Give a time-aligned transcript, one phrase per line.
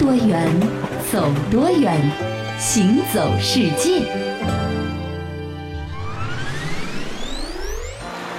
[0.00, 0.48] 多远，
[1.12, 1.94] 走多远，
[2.58, 4.00] 行走世界。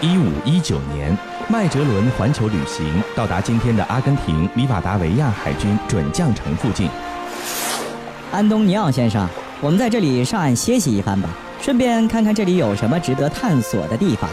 [0.01, 1.15] 一五一九年，
[1.47, 6.89] 麦哲伦环球旅行到达今天的阿根廷里瓦达维亚海军准将城附近。
[8.31, 9.29] 安东尼奥先生，
[9.61, 11.29] 我们在这里上岸歇息一番吧，
[11.61, 14.27] 顺便看看这里有什么值得探索的地方。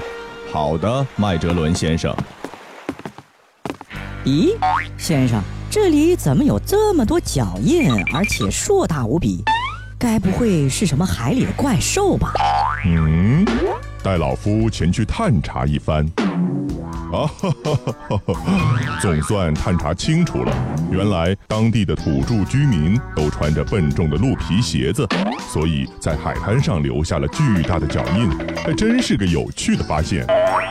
[0.51, 2.11] 好的，麦哲伦先生。
[4.25, 4.57] 咦，
[4.97, 9.45] 先生，这里怎么有这么多脚印，而且硕大无比？
[9.99, 12.33] 该不会是什么海里的怪兽吧？
[12.87, 13.45] 嗯，
[14.03, 16.11] 带老夫前去探查一番。
[17.13, 19.01] 啊哈哈哈哈哈！
[19.01, 20.53] 总算探查清楚了，
[20.91, 25.07] 原来当地的土著居民都穿着笨重的鹿皮鞋子，
[25.51, 30.27] 所以在海滩上留下了巨大的脚印，还真是个有趣的发现。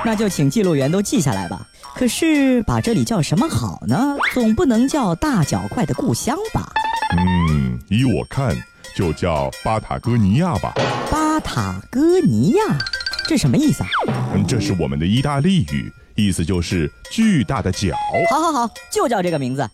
[0.05, 1.66] 那就请记录员都记下来吧。
[1.97, 4.15] 可是把这里叫什么好呢？
[4.31, 6.71] 总不能叫大脚怪的故乡吧？
[7.17, 8.55] 嗯，依我看，
[8.95, 10.75] 就叫巴塔哥尼亚吧。
[11.09, 12.77] 巴塔哥尼亚，
[13.27, 13.89] 这什么意思啊？
[14.35, 17.95] 嗯，这是我们的意大利语，意思就是巨大的脚。
[18.29, 19.67] 好好好，就叫这个名字。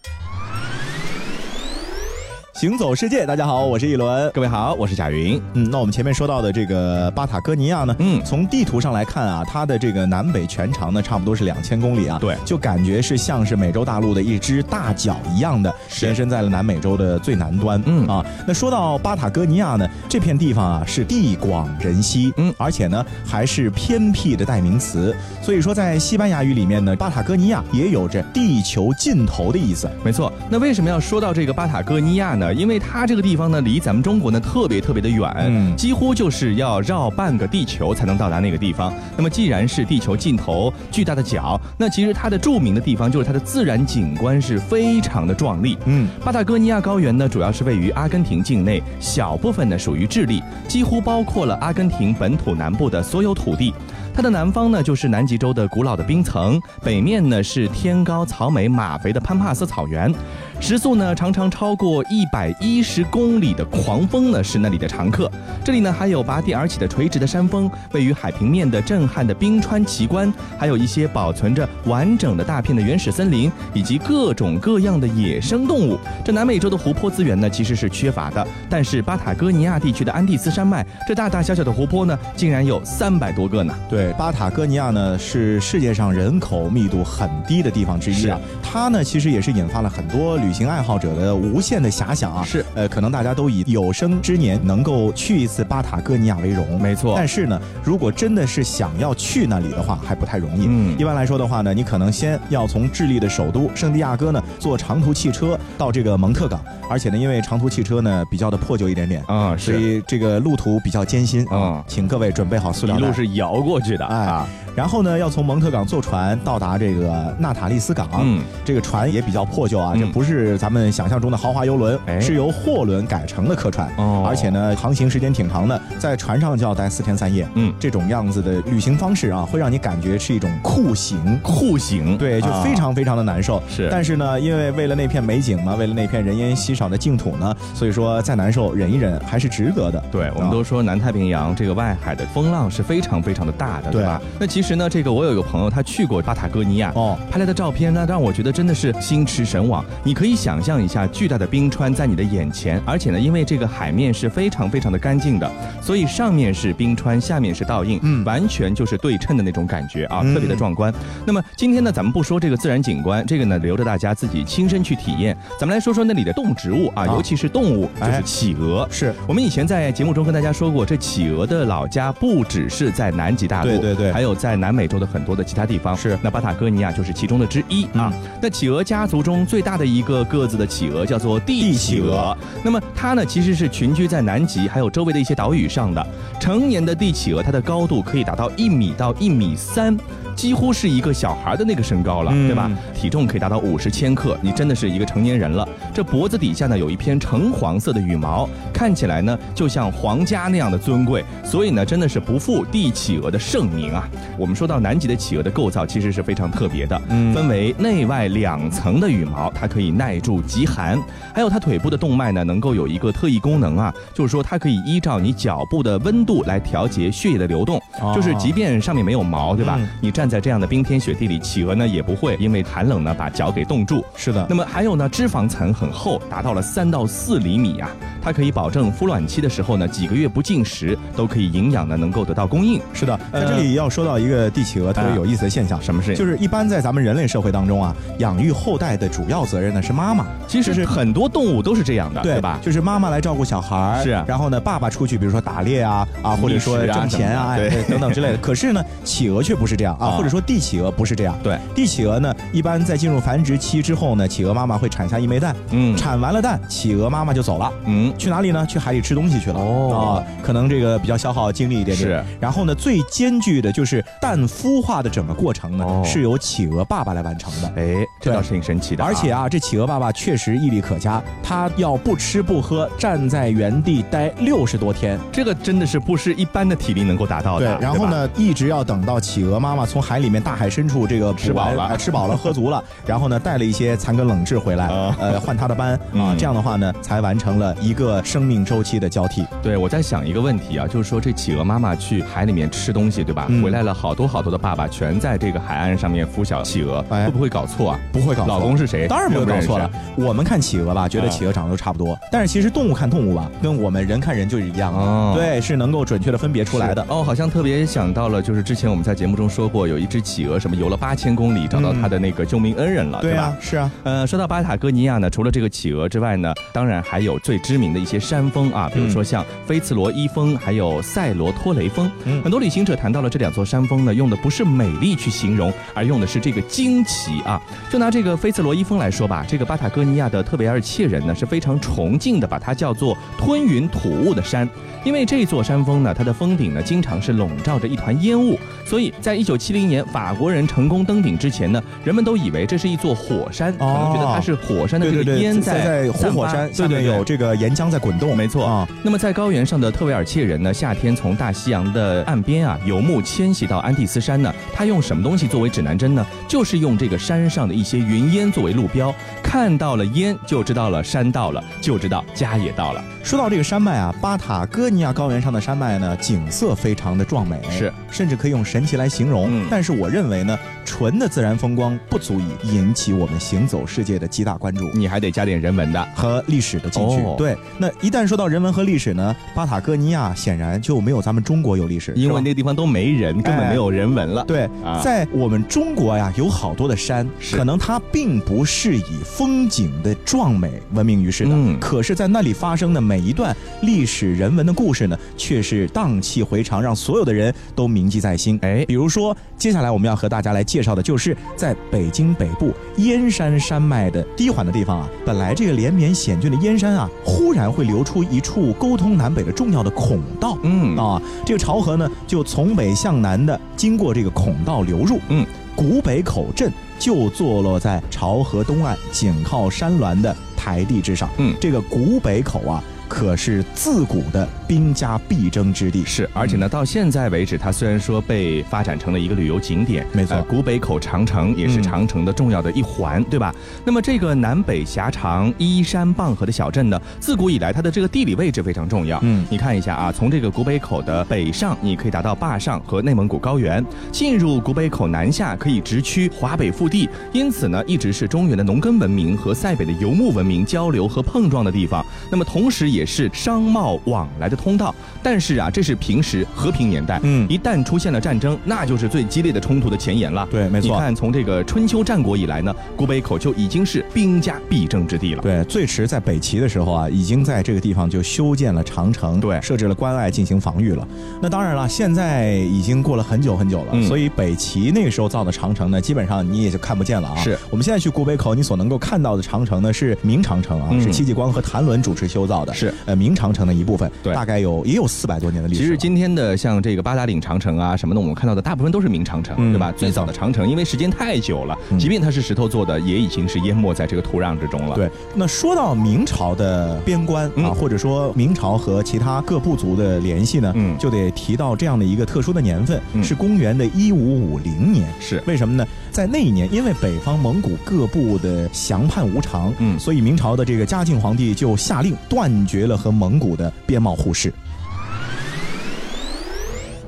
[2.53, 4.31] 行走世界，大家好，我是一轮。
[4.31, 5.41] 各位好，我是贾云。
[5.53, 12.19] 嗯，那我们前面说到的这个巴塔哥尼亚呢，嗯从地图上来看啊，它的这个南北全长呢，差不多是两千公里啊。
[12.21, 17.81] 对就感觉是像是美洲大陆的一只大脚一样的，延伸在了南美洲的最南端。
[17.87, 29.89] 嗯啊，那说到巴塔哥尼亚呢，这片地方啊是地广人稀，嗯而且呢还是偏僻的代名词，所以说在西班牙语里面呢，巴塔哥尼亚也有着地球尽头的意思。
[30.03, 32.42] 没错，那为什么要说到这个巴塔哥尼亚呢？
[32.51, 38.91] 因为它这个地方呢，离咱们中国呢特别特别的远，嗯几乎就是要绕半个地球才能到达那个地方。
[39.15, 45.77] 那么既然是地球尽头巨大的角，那其实它的著名的地方就是它的自然景观是非常的壮丽。
[45.85, 53.73] 嗯，巴塔哥尼亚高原呢，主要是位于阿根廷境内，小部分呢属于智利，几乎包括了阿根廷本土南部的所有土地。
[54.15, 60.13] 它的南方呢就是南极洲的古老的冰层，北面呢是天高草美马肥的潘帕斯草原，
[60.59, 65.29] 时速呢常常超过一百一十公里的狂风呢是那里的常客。
[65.63, 75.99] 这里呢还有拔地而起的垂直的山峰，位于海平面的震撼的冰川奇观，还有一些保存着完整的大片的原始森林，以及各种各样的野生动物。
[76.23, 83.75] 这南美洲的湖泊资源呢其实是缺乏的，但是巴塔哥尼亚地区的安第斯山脉，这大大小小的湖泊呢竟然有三百多个呢。
[83.89, 88.39] 对，巴塔哥尼亚呢是世界上人口密度很低的地方之一啊。
[88.61, 92.43] 它呢其实也是引发了很多旅行爱好者的无限的遐想啊。
[92.43, 96.79] 是呃，可能大家都以有生之年能够去一次巴塔哥尼亚为荣。
[96.81, 100.65] 没错但是呢，如果真的是想要去那里的话，还不太容易。
[100.67, 109.23] 嗯一般来说的话呢，你可能先要从智利的首都圣地亚哥呢坐长途汽车到这个蒙特港，而且呢，因为长途汽车呢比较的破旧一点点。
[109.27, 113.01] 啊所以这个路途比较艰辛嗯啊，请各位准备好塑料袋。
[113.01, 118.07] 一路是摇过去的哎啊，然后呢，要从蒙特港坐船到达这个纳塔利斯港。
[118.21, 123.89] 嗯，这个船也比较破旧啊，嗯这不是咱们想象中的豪华游轮，哎是由货轮改成的客船。
[123.97, 127.47] 哦而且呢，航行时间挺长的，在船上就要待四天三夜。
[127.55, 131.39] 嗯这种样子的旅行方式啊，会让你感觉是一种酷刑。
[131.43, 133.61] 酷刑，对，就啊非常非常的难受。
[133.67, 140.03] 是但是呢，因为为了那片美景嘛，为了那片人烟稀少的净土呢，所以说再难受忍一忍还是值得的。
[140.11, 144.21] 对，我们啊都说南太平洋这个外海的风浪是非常非常的大的，对吧？
[144.39, 149.83] 那其实呢，这个我有一个朋友，他去过巴塔哥尼亚，哦，拍来的照片呢，让我觉得真的是心驰神往。
[150.03, 155.51] 你可以想象一下，巨大的冰川在你的眼前，而且呢，因为这个海面是非常非常的干净的，
[155.81, 160.93] 所以上面是冰川，下面是倒映，嗯完全就是对称的那种感觉啊，嗯特别的壮观。
[161.25, 165.37] 那么今天呢，咱们不说这个自然景观，这个呢留着大家自己亲身去体验。
[165.59, 168.87] 咱们来说说那里的动植物啊，啊尤其是动物，就是哎企鹅。
[168.91, 175.95] 是我们以前在节目中跟大家说过，这企鹅的老家不只是在南极大陆，对对对还有在南美洲的很多的其他地方。
[175.95, 178.11] 是那巴塔哥尼亚就是其中的之一啊。
[178.41, 186.05] 那企鹅家族中最大的一个个子的企鹅叫做帝帝企鹅企鹅，那么它呢其实是群居在南极还有周围的一些岛屿上的。
[186.39, 189.97] 成年的帝企鹅，它的高度可以达到一米到一米三。
[190.35, 192.69] 几乎是一个小孩的那个身高了，嗯对吧？
[192.93, 195.67] 体重可以达到五十千克，你真的是一个成年人了。
[195.93, 204.07] 这脖子底下呢有一片橙黄色的羽毛，看起来呢就像皇家那样的尊贵，所以呢真的是不负帝企鹅的盛名啊。
[204.37, 210.99] 我们说到南极的企鹅的构造其实是非常特别的，嗯分为内外两层的羽毛，它可以耐住极寒，
[211.33, 219.77] 还有它腿部的动脉呢能够有一个特异功能啊，就是说它可以依照你脚部的温度来调节血液的流动，哦就是即便上面没有毛，对吧？
[219.79, 224.01] 嗯你站站在这样的冰天雪地里，企鹅呢也不会因为寒冷呢把脚给冻住。
[224.15, 227.91] 是的那么还有呢，脂肪层很厚，达到了三到四厘米啊，
[228.21, 232.79] 它可以保证孵卵期的时候呢，几个月不进食都可以营养呢能够得到供应。
[232.93, 236.15] 是的，在这里要说到一个帝企鹅特别有意思的现象，什么事？
[236.15, 240.25] 就是一般在咱们人类社会当中啊，养育后代的主要责任呢是妈妈。
[240.47, 242.57] 其实是很多动物都是这样的，对吧？
[242.61, 244.11] 就是妈妈来照顾小孩儿，是。
[244.25, 248.37] 然后呢，爸爸出去，比如说打猎啊啊，或者说挣钱啊，对等等之类的。
[248.37, 251.37] 可是呢，企鹅却不是这样啊，或者说帝企鹅不是这样。
[251.43, 258.65] 对，帝企鹅呢，一般在进入繁殖期之后呢，企鹅妈妈会产下一枚蛋，嗯，产完了蛋，企鹅妈妈就走了，嗯，去哪里呢？
[258.65, 259.59] 去海里吃东西去了。
[259.59, 262.09] 哦，啊，可能这个比较消耗精力一点点。
[262.09, 262.25] 是。
[262.39, 267.71] 然后呢，最艰巨的就是蛋孵化的整个过程呢，是由企鹅爸爸来完成的。
[267.75, 269.03] 哎，这倒是挺神奇的。
[269.03, 277.75] 而且啊，这企鹅爸爸确实毅力可嘉，他要不吃不喝，站在原地待六十多天，这个真的是不是一般的体力能够达到的。
[277.77, 277.81] 对。
[277.81, 284.87] 然后呢，一直要等到企鹅妈妈从海里面大海深处这个吃饱了，吃饱了 喝足了，然后呢，带了一些残羹冷炙回来，
[285.19, 289.45] 呃，换他的班啊，这样的话呢，才完成了一个生命周期的交替。
[289.61, 293.47] 对，我在想一个问题啊，就是说这企鹅妈妈去海里面吃东西，对吧？
[293.63, 297.99] 回来了好多好多的爸爸全在这个海岸上面孵小企鹅，会不会搞错啊？
[298.11, 298.47] 不会搞错。
[298.47, 299.07] 老公是谁？
[299.07, 299.89] 当然不会搞错了。
[300.17, 305.33] 我们看企鹅吧，觉得企鹅长得都差不多，但是其实动物看动物吧，跟我们人看人就是一样的。
[305.33, 307.05] 对，是能够准确的分别出来的。
[307.07, 313.55] 哦，好像特别想到了，就是之前我们在节目中说过，有一只企鹅什么游了八千公里，找到它的那个救命恩人了，对吧？
[313.59, 313.91] 是啊。
[314.03, 322.09] 呃，说到巴塔哥尼亚呢，除了这个企鹅之外呢，当然还有最知名的一些山峰啊，比如说像菲茨罗伊峰，还有塞罗托雷峰。
[322.43, 327.61] 很多旅行者谈到了这两座山峰呢，用的不是美丽去形容，而用的是这个惊奇啊。
[327.89, 334.67] 就拿这个菲茨罗伊峰来说吧，这个巴塔哥尼亚的特别尔切人呢是非常崇敬的，把它叫做吞云吐雾的山，
[335.03, 348.65] 因为这座山峰呢，它的峰顶呢经常是笼罩着一团烟雾，所以在一九七零年法国人成功登顶之前呢，人们都以为这是一座火山，可能觉得它是火山的这个烟在在活火山下面有这个岩浆在滚动，没错。
[348.65, 348.87] 啊。
[349.03, 356.25] 那么在高原上的特维尔切人呢，夏天从大西洋的岸边啊游牧迁徙到安第斯山呢，他用什么东西作为指南针呢？
[356.47, 359.13] 就是用这个山上的一些云烟作为路标，
[359.53, 363.03] 看到了烟就知道了山到了，就知道家也到了。
[363.23, 369.63] 说到这个山脉啊，巴塔哥尼亚高原上的山脉呢，景色非常的壮美，是甚至可以用神奇来形容。
[369.69, 377.23] 但是我认为呢，纯的自然风光不足以引起我们行走世界的极大关注，你还得加点人文的和历史的进去。
[377.37, 384.43] 对，那一旦说到人文和历史呢，巴塔哥尼亚显然就没有咱们中国有历史，因为那个地方都没人，根本没有人文了。
[384.45, 384.67] 对，
[385.03, 398.57] 在我们中国呀，有好多的山，可能它并不是以风景的壮美闻名于世的，可是，在那里发生的每一段历史人文的故事呢，却是荡气回肠，让所有的人都铭记在心。
[398.61, 410.57] 哎，比如说，接下来我们要和大家来介绍的，就是在北京北部燕山山脉的低缓的地方啊，本来这个连绵险峻的燕山啊，忽然会流出一处沟通南北的重要的孔道。
[410.63, 415.19] 嗯啊，这个潮河呢，就从北向南的经过这个孔道流入。
[415.27, 415.45] 嗯，
[415.75, 416.71] 古北口镇
[417.03, 421.29] 就坐落在潮河东岸，紧靠山峦的台地之上。
[421.37, 422.81] 嗯，这个古北口啊。
[423.13, 433.53] 可是自古的兵家必争之地，是而且呢，到现在为止，它虽然说被发展成了一个旅游景点，没错，古北口长城也是长城的重要的一环，对吧？
[433.85, 439.19] 那么这个南北狭长、依山傍河的小镇呢，自古以来它的这个地理位置非常重要。
[439.21, 447.07] 嗯，你看一下啊，从这个古北口的北上，你可以达到坝上和内蒙古高原；进入古北口南下，可以直趋华北腹地。
[447.31, 452.02] 因此呢，一直是中原的农耕文明和塞北的游牧文明交流和碰撞的地方。
[452.33, 457.19] 那么同时，也是商贸往来的通道，但是啊，这是平时和平年代。
[457.21, 460.47] 嗯，一旦出现了战争，那就是最激烈的冲突的前沿了。
[460.49, 460.89] 对，没错。
[460.89, 465.43] 你看，从这个春秋战国以来呢，古北口就已经是兵家必争之地了。
[465.43, 471.07] 对，最迟在北齐的时候啊，已经在这个地方就修建了长城，对，设置了关隘进行防御了。
[471.39, 477.35] 那当然了，现在已经过了很久很久了，所以北齐那个时候造的长城呢，基本上你也就看不见了啊。
[477.35, 482.73] 是我们现在去古北口，你所能够看到的长城呢，是明长城啊，是戚继光和谭纶主持修造的。
[482.73, 483.15] 是，呃。
[483.23, 485.81] 明长城的一部分，对，大概有也有四百多年的历史。
[485.81, 489.93] 其实今天的像这个八达岭长城啊什么的，我们看到的大部分都是明长城，对吧？
[489.95, 494.95] 最早的长城，因为时间太久了，即便它是石头做的，也已经是淹没在这个土壤之中了。
[494.95, 505.07] 对，那说到明朝的边关啊，或者说明朝和其他各部族的联系呢，嗯，就得提到这样的一个特殊的年份，是公元的一五五零年。
[505.21, 505.87] 是为什么呢？
[506.11, 514.53] 在那一年，因为北方蒙古各部的降叛无常，嗯，所以明朝的这个嘉靖皇帝就下令断绝了和蒙古的边贸互市。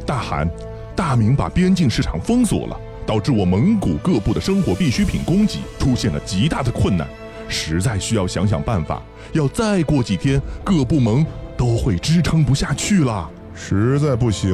[0.06, 0.50] 大汗，
[0.96, 7.08] 大明把边境市场封锁了，导致我蒙古各部的生活必需品供给出现了极大的困难，
[7.48, 9.02] 实在需要想想办法。
[9.34, 11.26] 要再过几天，各部门
[11.58, 13.30] 都会支撑不下去了。
[13.56, 14.52] 实在不行，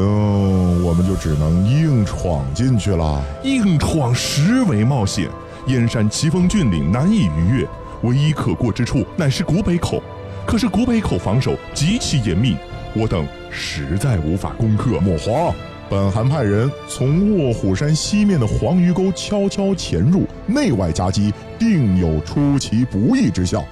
[0.86, 3.22] 我们就只能硬闯进去了。
[3.44, 5.28] 硬闯实为冒险，
[5.68, 7.68] 燕山奇峰峻岭难以逾越，
[8.04, 10.02] 唯一可过之处乃是古北口。
[10.46, 12.58] 可是古北口防守极其严密，
[12.94, 15.00] 我等实在无法攻克。
[15.00, 15.54] 莫慌，
[15.90, 23.64] 本韩派人从卧虎山西面的黄鱼沟悄悄潜入，内外夹击，定有出其不意之效。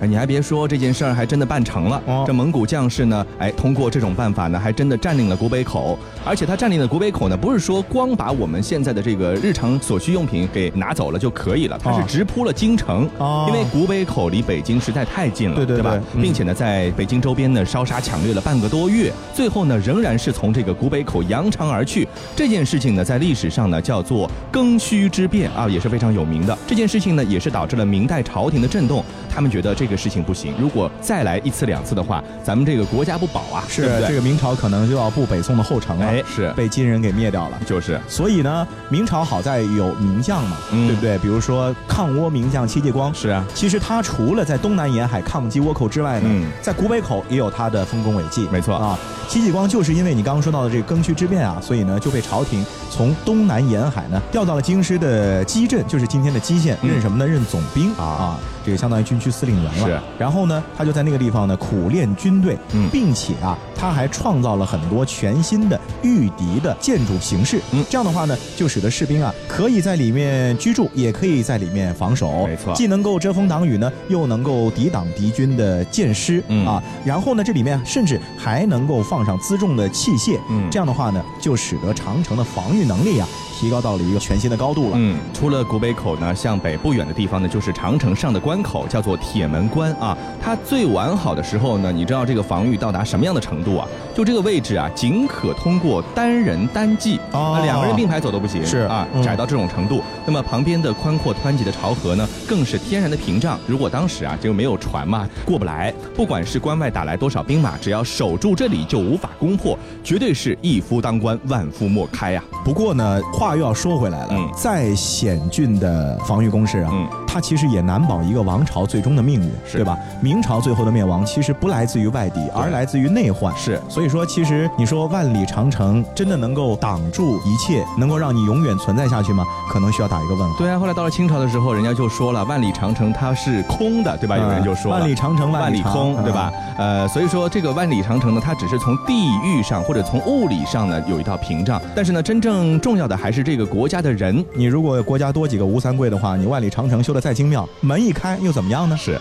[0.00, 2.02] 哎，你还别说，这件事儿还真的办成了。
[2.26, 5.96] 这蒙古将士呢，哎，通过这种办法呢，还真的占领了古北口。
[6.24, 13.08] 而且他占领的古北口呢，不是说光把我们现在的这个日常所需用品给拿走了就可以了，他是直扑了京城。
[13.48, 15.98] 因为古北口离北京实在太近了，对对吧？
[16.20, 22.06] 并且呢，在北京周边呢烧杀抢掠了半个多月，最后呢，仍然是从这个古北口扬长而去。
[22.36, 26.56] 这件事情呢，在历史上呢叫做庚戌之变啊，也是非常有名的。
[26.66, 29.04] 这件事情呢，也是导致了明代朝廷的震动。
[29.28, 33.64] 他们觉得这个事情不行，如果再来一次两次的话，咱们这个国家不保啊！
[33.68, 37.98] 是这个明朝可能就要步北宋的后尘了，哎，是被金人给灭掉了，就是。
[38.06, 41.16] 所以呢，明朝好在有名将嘛，对不对？
[41.18, 43.44] 比如说抗倭名将戚继光，是啊。
[43.54, 48.46] 其实他除了在东南沿海抗击倭寇之外呢，在古北口也有他的丰功伟绩。
[48.52, 57.26] 没错啊，戚继光就是因为你刚刚说到的这个庚戌之变啊，所以呢就被朝廷从东南沿海呢调到了京师的基镇，就是今天的基县，任什么呢？
[57.26, 58.38] 任总兵啊。
[58.64, 59.86] 这个相当于军区司令员了。
[59.88, 67.60] 是，然后呢，他就在那个地方呢苦练军队，嗯，并且啊，他还创造了很多全新的御敌的建筑形式。
[67.72, 72.46] 嗯，这样的话呢，就使得士兵啊可以在里面居住，也可以在里面防守。
[72.46, 76.42] 没错，既能够遮风挡雨呢，又能够抵挡敌军的箭矢。
[76.48, 80.38] 嗯啊，然后呢，这里面甚至还能够放上辎重的器械。
[80.50, 83.28] 嗯，这样的话呢，就使得长城的防御能力啊。
[83.62, 84.96] 提高到了一个全新的高度了。
[84.96, 90.18] 嗯，出了古北口呢，向北不远的地方呢，就是长城上的关口，叫做铁门关啊。
[90.42, 93.86] 它最完好的时候呢，你知道这个防御到达什么样的程度啊？
[94.12, 98.66] 就这个位置啊，仅可通过单人单骑啊，两个人并排走都不行。
[98.66, 100.02] 是啊，窄到这种程度。
[100.26, 103.56] 那么旁边的宽阔湍急的潮河呢，更是天然的屏障。
[103.68, 105.94] 如果当时啊，就没有船嘛，过不来。
[106.16, 112.42] 不管是关外打来多少兵马，只要守住这里，就无法攻破，绝对是一夫当关，万夫莫开呀。
[112.64, 113.51] 不过呢，话。
[113.56, 116.92] 又要说回来了，再险峻的防御工事啊，
[117.32, 119.98] 它其实也难保一个王朝最终的命运，对吧？
[120.20, 123.54] 明朝最后的灭亡其实不来自于外敌，而来自于内患。
[123.56, 129.44] 是，所以说，其实你说万里长城真的能够挡住一切，能够让你永远存在下去吗？
[129.70, 130.58] 可能需要打一个问号。
[130.58, 134.36] 对啊，后来到了清朝的时候，人家就说了，万里长城它是空的，对吧？
[134.36, 136.52] 有人就说万里长城万里空，对吧？
[136.76, 143.42] 呃，所以说这个万里长城呢，它只是从地域上或者从物理上呢有一道屏障，但是呢，真正重要的还是。
[143.42, 148.96] 这个国家的人，你如果国家多几个吴三桂的话，你万里长城修的再精妙，门一开又怎么样呢？
[148.96, 149.16] 是。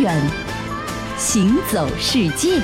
[0.00, 0.18] 远，
[1.18, 2.58] 行走世界。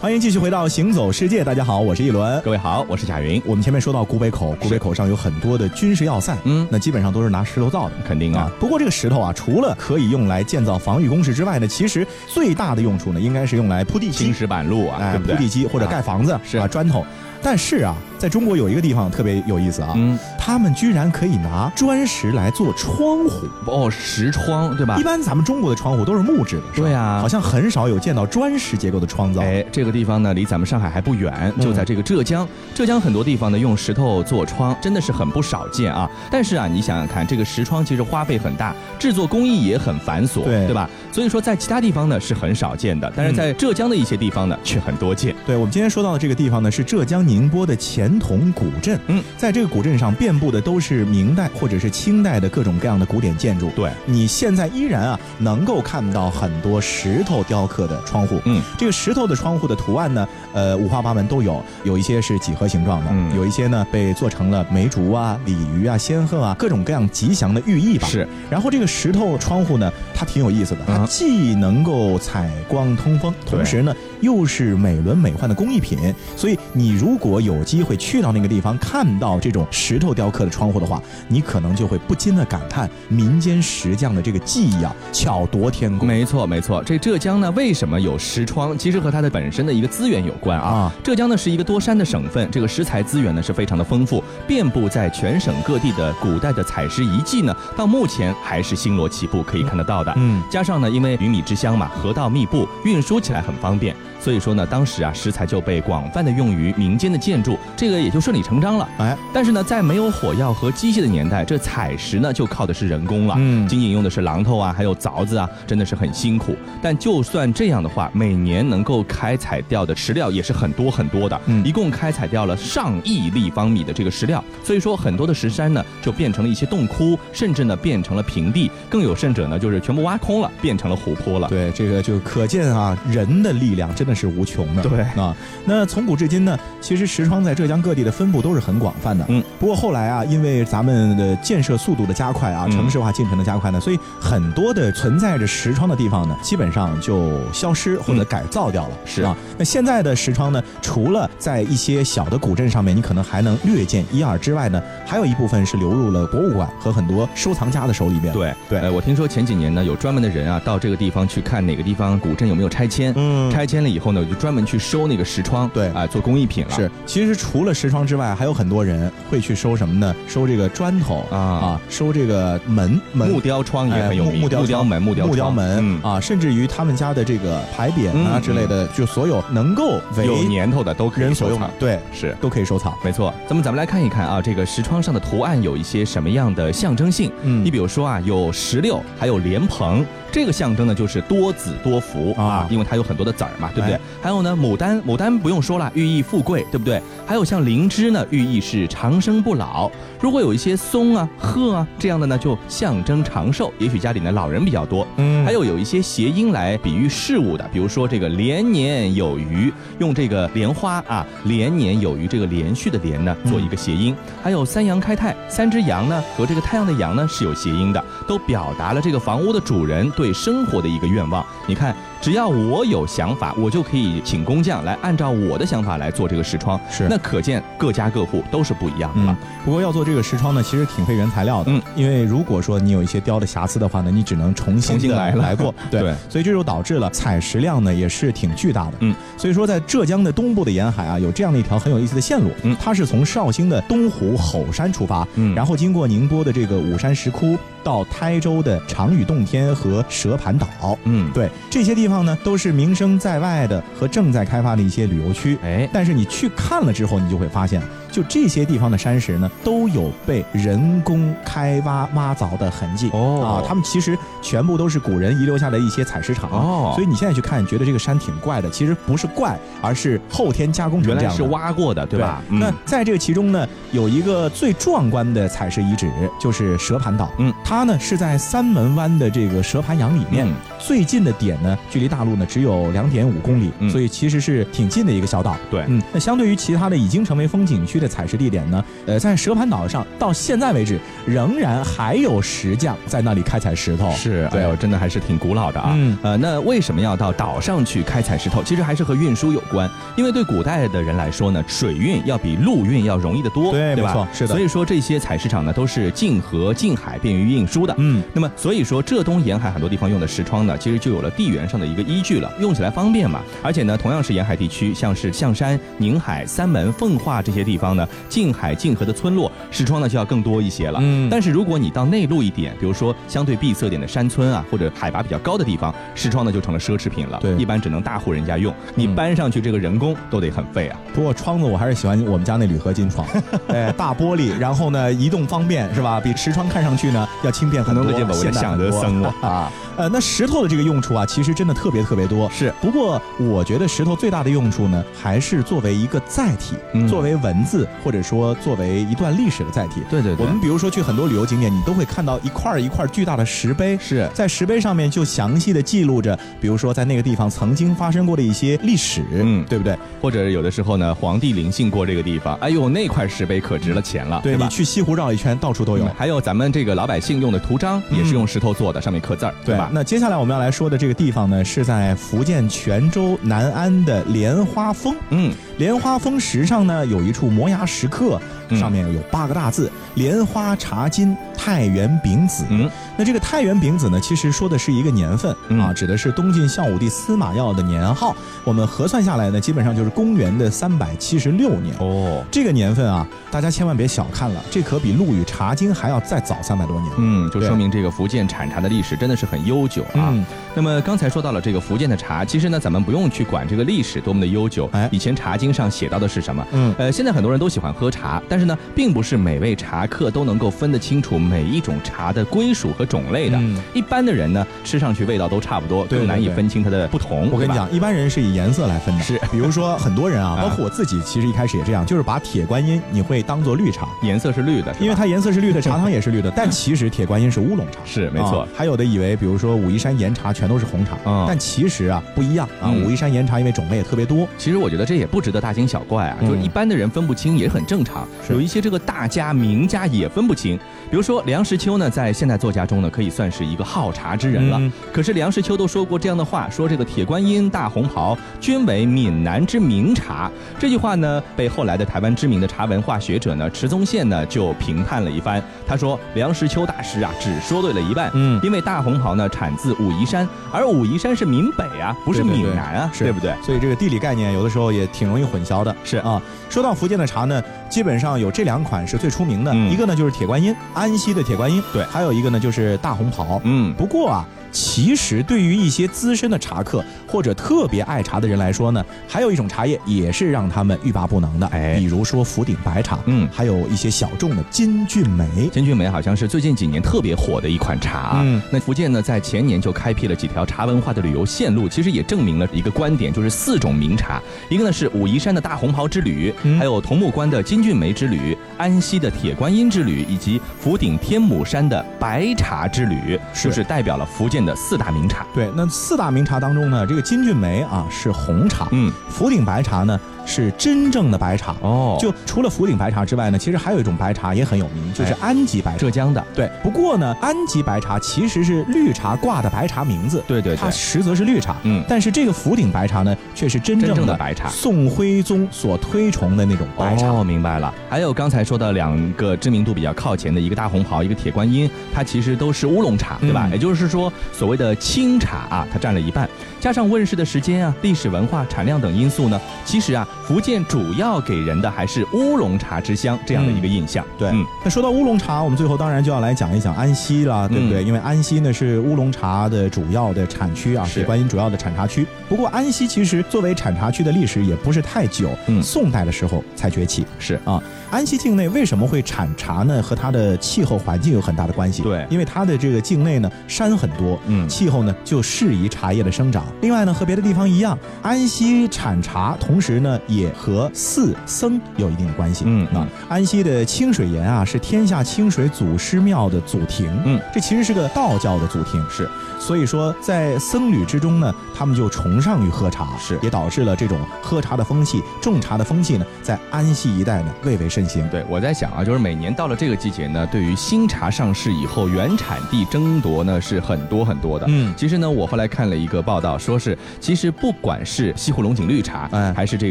[0.00, 2.40] 欢迎继续回到《行走世界》，大家好，我是一轮。
[2.42, 3.40] 各位好，我是贾云。
[3.46, 8.50] 我们前面说到古北口，古北口上有很多的军事要塞，嗯，那基本上都是拿石头造的，肯定啊。
[8.58, 15.36] 不过这个石头啊，除了可以用来建造防御工事之外呢，其实最大的用处呢，应该是用来铺地基、青石板路啊，对不对？
[15.36, 17.06] 铺地基或者盖房子是啊，砖头。
[17.42, 24.98] 但是啊，在中国有一个地方特别有意思啊，嗯，他们居然可以拿砖石来做窗户哦，石窗对吧？
[24.98, 29.40] 一般咱们中国的窗户都是木质的，对啊，好像很少有见到砖石结构的窗子。
[29.40, 32.46] 哎，这个地方呢，离咱们上海还不远，就在这个浙江。
[32.74, 36.06] 浙江很多地方呢，用石头做窗，真的是很不少见啊。
[36.30, 40.90] 但是啊，你想想看，这个石窗其实花费很大，制作工艺也很繁琐，对对吧？
[41.10, 45.34] 所以说，在其他地方呢是很少见的，但是在浙江的一些地方呢却很多见。
[45.46, 48.09] 对我们今天说到的这个地方呢，是浙江宁波的前。
[48.10, 53.70] 传统古镇，嗯，在这个古镇上遍布的都是明代或者是清代的各种各样的古典建筑。
[53.76, 58.40] 对，你现在依然啊能够看到很多石头雕刻的窗户。
[58.46, 68.08] 嗯，这个石头的窗户的图案呢，呃，五花八门都有，有一些是几何形状的，嗯有一些呢被做成了梅竹啊、鲤鱼啊、仙鹤啊，各种各样吉祥的寓意吧。
[68.08, 68.26] 是。
[68.50, 75.98] 然后这个石头窗户呢，它挺有意思的，它既能够采光通风，同时呢又是美轮美奂的工艺品。
[76.36, 77.99] 所以你如果有机会。
[78.00, 86.08] 去到那个地方，看到这种石头雕刻的窗户的话，你可能就会不禁的感叹民间石匠的这个技艺啊，巧夺天工。
[86.08, 86.82] 没错，没错。
[86.82, 88.76] 这浙江呢，为什么有石窗？
[88.76, 90.90] 其实和它的本身的一个资源有关啊。
[91.04, 100.10] 浙江呢是一个多山的省份，这个石材资源呢是非常的丰富，遍布在全省各地的古代的采石遗迹呢，到目前还是星罗棋布，可以看得到的。
[100.16, 103.94] 嗯，加上呢，因为鱼米之乡嘛，河道密布，运输起来很方便。
[104.20, 108.88] 所以说呢，当时啊，石材就被广泛的用于民间的建筑，这个也就顺理成章了。
[108.98, 113.34] 哎，但是呢，在没有火药和机械的年代，这采石呢就靠的是人工了。
[113.38, 116.54] 嗯，仅仅用的是榔头啊，还有凿子啊，真的是很辛苦。
[116.82, 121.40] 但就算这样的话，每年能够开采掉的石料也是很多很多的。
[121.46, 124.44] 嗯，一共开采掉了上亿立方米的这个石料。
[124.62, 128.70] 所以说，很多的石山呢就变成了一些洞窟，甚至呢变成了平地。
[128.90, 131.48] 更有甚者呢，就是全部挖空了，变成了湖泊了。
[131.48, 134.09] 对，这个就可见啊，人的力量真的。
[134.10, 135.32] 那是无穷的，对啊。
[135.64, 139.24] 那从古至今呢，其实石窗在浙江各地的分布都是很广泛的。
[139.28, 148.94] 嗯，不过后来啊，因为咱们的建设速度的加快啊，城市化进程的加快呢，所以很多的存在着石窗的地方呢，基本上就消失或者改造掉了。
[149.04, 149.36] 是啊。
[149.56, 158.34] 那现在的石窗呢，除了在一些小的古镇上面，你可能还能略见一二之外呢，还有一部分是流入了博物馆和很多收藏家的手里边。
[158.34, 158.80] 对对。
[158.80, 163.12] 呃，我听说前几年呢，有专门的人啊，到这个地方去看哪个地方古镇有没有拆迁。
[163.16, 163.48] 嗯。
[163.52, 163.99] 拆迁了以。
[163.99, 166.74] 以后呢，我就专门去收那个石窗，对，啊，做工艺品了。
[166.74, 170.12] 是，其实除了石窗之外，还有很多人会去收什么呢？
[170.26, 181.70] 收这个砖头啊啊，收这个门门木雕窗也很有名，木雕门、木雕木雕门啊，甚至于他们家的这个牌匾啊之类的，就所有能够有年头的都可以收藏。
[181.78, 182.94] 对，是都可以收藏。
[183.04, 187.30] 没错，咱们咱们来看一看啊，这个石窗上的图案有一些什么样的象征性？
[187.42, 190.04] 嗯，你比如说啊，有石榴，还有莲蓬。
[190.32, 193.98] 这个象征呢，就是多子多福啊，因为它有很多的籽儿嘛，对不对？
[194.22, 197.02] 还有呢，牡丹，牡丹不用说了，寓意富贵，对不对？
[197.26, 199.90] 还有像灵芝呢，寓意是长生不老。
[200.20, 203.72] 如果有一些松啊、鹤啊这样的呢，就象征长寿。
[203.78, 205.06] 也许家里呢老人比较多。
[205.16, 214.14] 嗯，还有有一些谐音来比喻事物的，比如说这个连年有余，用这个莲花啊，连年有余这个连续的连呢做一个谐音。
[214.42, 220.10] 还有三阳开泰，三只羊呢和这个太阳的阳呢是有谐音的，都表达了这个房屋的主人。
[220.20, 221.96] 对生活的一个愿望，你看。
[222.20, 226.78] 只要我有想法，我就可以请工匠来按照我的想法来做这个石窗。
[226.90, 229.34] 是，那可见各家各户都是不一样的。
[229.64, 231.72] 不过要做这个石窗呢，其实挺费原材料的。
[231.72, 235.74] 嗯，因为如果说你有一些雕的瑕疵的话呢，你只能重新重新来来过。
[235.90, 238.92] 对，所以这就导致了采石量呢也是挺巨大的。
[239.00, 242.50] 嗯，所以说在浙江的东部的沿海啊，有这样的一条很有意思的线路。
[242.64, 250.66] 嗯，它是从绍兴的东湖吼山出发，嗯，然后经过宁波的这个武山石窟，到台州的长屿洞天和蛇盘岛。
[251.04, 252.09] 嗯，对，这些地方。
[252.10, 255.56] 地方呢，都是名声在外的和正在开发的一些旅游区。
[255.62, 257.80] 哎，但是你去看了之后，你就会发现。
[258.10, 271.36] 就这些地方的山石呢，都有被人工开挖挖凿的痕迹哦啊，他们其实全部都是古人遗留下的一些采石场哦，所以你现在去看，觉得这个山挺怪的，其实不是怪，而是后天加工成这样的。
[271.36, 272.42] 是挖过的，对吧？
[272.48, 277.30] 那在这个其中呢，有一个最壮观的采石遗址，就是蛇盘岛。
[277.38, 280.46] 嗯，它呢是在三门湾的这个蛇盘洋里面，
[280.80, 285.56] 最近的点呢，距离大陆呢只有两点五公里，所以其实是挺近的一个小岛。
[285.70, 287.99] 对，嗯，那相对于其他的已经成为风景区。
[288.00, 294.10] 的采石地点呢，呃，在蛇盘岛上到现在为止，仍然还有石匠在那里开采石头。
[294.12, 295.92] 是，哎呦，真的还是挺古老的啊。
[295.94, 298.62] 嗯呃，那为什么要到岛上去开采石头？
[298.62, 307.94] 其实还是和运输有关，因为对古代的人来说呢，水运要比陆运要容易得多，对对吧没错是的所以说这些采石场呢，都是近河近海，便于运输的。
[307.98, 313.40] 嗯，那么所以说浙东沿海很多地方用的石窗呢，其实就有了地缘上的一个依据了，用起来方便嘛。
[313.62, 320.98] 而且呢，同样是沿海地区，像是象山、宁海、三门、奉化这些地方呢，近海近河的村落，视窗呢就要更多一些了。
[321.02, 327.38] 嗯但是如果你到内陆一点，比如说相对闭塞点的山村啊，或者海拔比较高的地方，视窗呢就成了奢侈品了。
[327.40, 330.98] 对一般只能大户人家用，你嗯搬上去这个人工都得很费啊。
[331.14, 333.26] 不过窗子我还是喜欢我们家那铝合金窗，
[333.68, 336.20] 哎，大玻璃，然后呢移动方便是吧？
[336.20, 339.70] 比持窗看上去呢要轻便很多，能够现代想得生 了啊。
[340.00, 342.48] 呃，那石头的这个用处啊，其实真的特别特别多。
[342.48, 350.00] 是，不过我觉得石头最大的用处呢，还是作为一个载体，嗯作为文字，或者说作为一段历史的载体。
[350.08, 359.94] 对对对我们比如说去很多旅游景点，你都会看到一块儿一块儿巨大的石碑，是在石碑上面就详细的记录着，比如说在那个地方曾经发生过的一些历史，嗯对不对？
[360.22, 364.66] 或者有的时候呢，皇帝临幸过这个地方，哎呦，那块石碑可值了钱了，吧对你？
[364.70, 366.06] 去西湖绕一圈，到处都有。
[366.06, 369.89] 嗯还有咱们这个老百姓用的图章，也是用石头做的，上面刻字儿，对吧？
[369.92, 375.14] 那接下来我们要来说的这个地方呢，是在福建泉州南安的莲花峰。
[375.30, 382.64] 嗯，莲花峰石上呢有一处摩崖石刻，嗯上面有八个大字“莲花茶金太原丙子”。
[382.70, 382.88] 嗯，
[383.20, 388.34] 那这个太原丙子呢，其实说的是一个年份、嗯啊，指的是东晋孝武帝司马曜的年号。
[388.64, 391.94] 我们核算下来呢，基本上就是公元的三百七十六年。
[391.98, 397.12] 哦，这个年份啊，大家千万别小看了，这可比陆羽《茶经》还要再早三百多年。
[397.18, 400.32] 嗯，就说明这个福建产茶的历史真的是很悠久啊。
[400.32, 406.64] 嗯那么刚才说到了这个福建的茶，其实呢，咱们不用去管这个历史多么的悠久，哎以前《茶经》上写到的是什么？
[406.72, 413.58] 嗯呃，现在很多人都喜欢喝茶，但是呢，并不是每位茶客都能够分得清楚每一种茶的归属和种类的。
[413.58, 417.50] 嗯一般的人呢，吃上去味道都差不多，对更难以分清它的不同。
[417.50, 419.22] 我跟你讲，一般人是以颜色来分的。
[419.22, 427.98] 是比如说很多人啊，啊 包括我自己，其实一开始也这样，就是把铁观音你会当做绿茶，颜色是绿的，是因为它颜色是绿的，茶汤也是绿的， 但其实铁观音是乌龙茶。
[428.04, 428.68] 是没错啊。
[428.74, 432.86] 还有的以为，比如说武夷山岩茶全都是红茶，嗯但其实啊不一样啊。
[432.92, 438.26] 嗯武夷山岩茶因为种类也特别多，其实我觉得这也不值得大惊小怪啊，嗯就是一般的人分不清也很正常。
[438.46, 440.76] 是有一些这个大家名家也分不清，
[441.10, 444.78] 比如说梁实秋呢，在现代作家中呢，可以算是一个好茶之人了。
[444.78, 450.50] 嗯可是梁实秋都说过这样的话，说这个铁观音、大红袍均为闽南之名茶。
[450.78, 455.62] 这句话呢，被后来的台湾知名的茶文化学者呢池宗宪呢就评判了一番。
[455.86, 458.30] 他说梁实秋大师啊，只说对了一半。
[458.34, 463.54] 嗯因为大红袍呢产自武夷山，而武夷山是闽北啊，不是闽南啊，是对不对？
[463.62, 465.94] 所以这个地理概念有的时候也挺容易混淆的。
[466.04, 469.90] 是啊，说到福建的茶呢，基本上有这两款是最出名的，嗯。
[469.90, 472.04] 一个呢就是铁观音，安溪的铁观音，对。
[472.04, 473.60] 还有一个呢就是大红袍。
[473.64, 481.96] 嗯，不过啊，其实对于一些资深的茶客或者特别爱茶的人来说呢，还有一种茶叶也是让他们欲罢不能的，哎。
[481.98, 483.48] 比如说福鼎白茶，嗯。
[483.52, 485.68] 还有一些小众的金骏眉。
[485.72, 488.40] 金骏眉好像是最近几年特别火的一款茶。
[488.44, 488.62] 嗯。
[488.70, 496.78] 那福建呢，在前年就开辟了几条茶文化的旅游线路，其实也证明了一个观点，就是四种名茶，一个呢是武夷山的大红袍之旅，嗯。
[496.78, 505.46] 还有桐木关的金骏眉之旅，安溪的铁观音之旅，以及福鼎天母山的白茶之旅，是就是代表了福建的四大名茶。
[505.54, 510.18] 对，那四大名茶当中呢，这个金骏眉啊是红茶，嗯，福鼎白茶呢
[510.50, 511.76] 是真正的白茶。
[511.80, 515.98] 哦，就除了福鼎白茶之外呢，其实还有一种白茶也很有名，就是哎安吉白茶。
[515.98, 521.76] 浙江的，对，不过呢，安吉白茶其实是绿茶挂的白茶名字，对对对它实则是绿茶。
[521.84, 527.28] 嗯但是这个福鼎白茶呢，却是真正的的白茶宋徽宗所推崇的那种白茶。
[527.28, 527.94] 哦，明白了。
[528.08, 533.68] 还有刚才说的两个知名度比较靠前的，一个大红袍，一个铁观音，它其实都是乌龙茶，对吧？
[533.68, 536.48] 嗯也就是说，所谓的清茶啊，它占了一半，
[536.80, 544.24] 加上问世的时间啊、历史文化、产量等因素呢，其实啊，福建主要给人的还是乌龙茶之乡这样的一个印象。
[544.38, 548.02] 对，嗯那说到乌龙茶，我们最后当然就要来讲一讲安溪了，对不对？
[548.02, 552.26] 嗯因为安溪呢是乌龙茶的主要的产区啊，是铁观音主要的产茶区。
[552.48, 557.26] 不过安溪其实作为产茶区的历史也不是太久，嗯宋代的时候才崛起。
[557.38, 560.02] 是啊，安溪境内为什么会产茶呢？
[560.02, 562.02] 和它的气候环境有很大的关系。
[562.02, 566.64] 对，因为它的这个境内呢山很多，嗯，气候呢就适宜茶叶的生长。
[566.80, 572.64] 另外呢，和别的地方一样，安溪产茶，同时呢也和寺僧有一定的关系。
[572.66, 577.08] 嗯啊，安溪的清水岩啊是天下清水祖师庙的祖庭。
[577.24, 579.00] 嗯，这其实是个道教的祖庭。
[579.08, 579.28] 是，
[579.60, 588.26] 所以说在僧侣之中呢，他们就崇尚于喝茶，是，也导致了这种喝茶的风气、种茶的风气呢，在安溪一带呢蔚为盛行。
[588.30, 594.64] 对，我在想啊，就是每年到了这个季节呢，对于新茶上市以后，原产地争夺呢是很多很多的。
[594.68, 599.90] 嗯，其实呢，我后来看了一个报道，说是其实不管是西湖龙井绿茶，嗯，还是这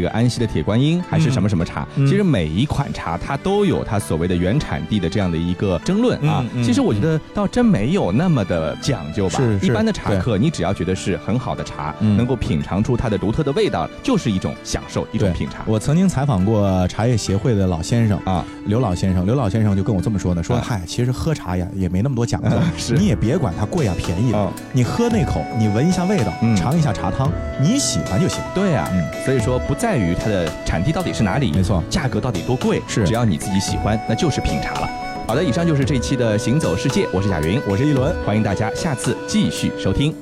[0.00, 6.44] 个安溪的铁观音，还是什么什么茶，其实每一款茶它都有它所谓的原产地的这样的一个争论啊。
[6.64, 9.38] 其实我觉得倒真没有那么的讲究吧。
[9.38, 15.62] 是，一般的茶客，你只要觉得是很好的茶，能够品尝出它的独特的味道，就是一种享受，一种品茶。
[15.66, 22.94] 我曾经采访过茶叶协会的老先生啊，刘老先生，刘老先生就跟我这么说的，说嗨，其实喝茶呀也没那么多讲究， 是。
[22.94, 24.34] 你也别管它贵呀便宜，
[24.72, 28.40] 你喝那口，你闻一下味道，尝一下茶汤，你喜欢就行。
[28.54, 33.06] 对呀，嗯，所以说不在于它的产地到底是哪里，没错，价格到底多贵，是。
[33.06, 34.88] 只要你自己喜欢，那就是品茶了。
[35.30, 40.12] 好的，以上就是这期的行走世界，我是贾云，我是一轮，欢迎大家下次继续收听。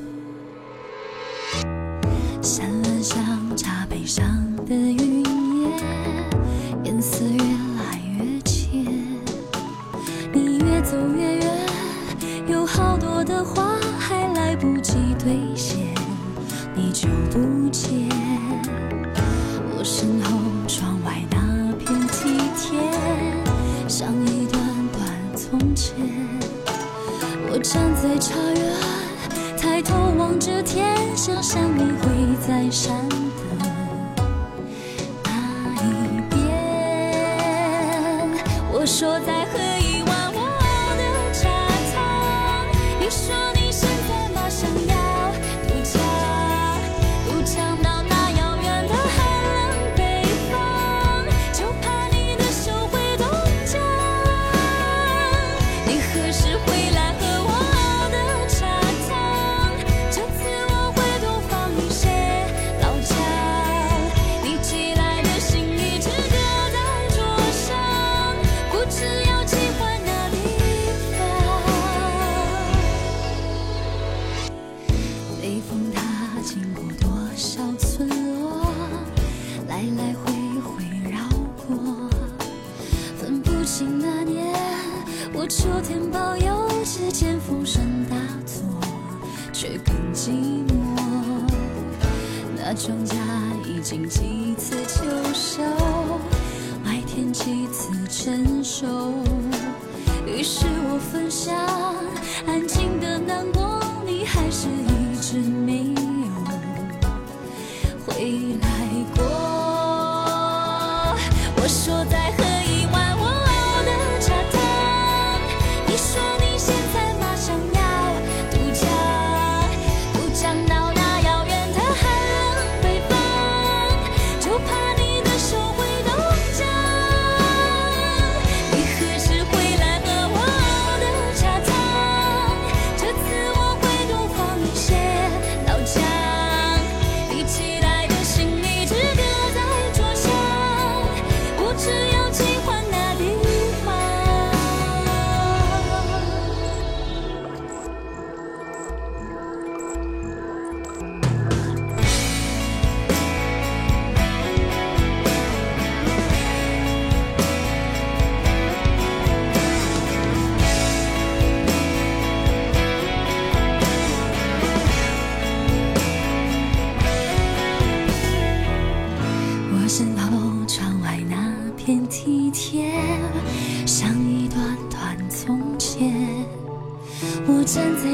[111.69, 112.38] 说再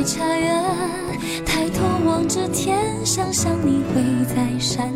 [0.05, 0.62] 茶园，
[1.47, 4.03] 抬头望着天，想象你会
[4.35, 4.93] 在山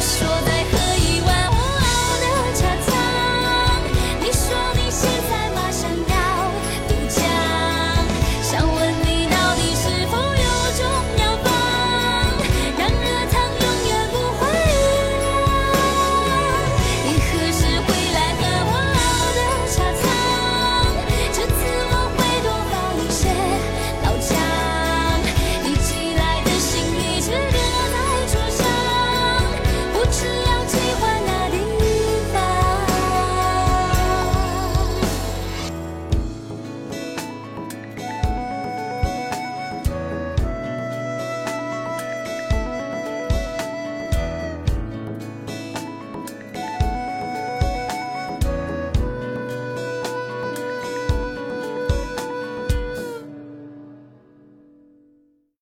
[0.00, 0.39] 说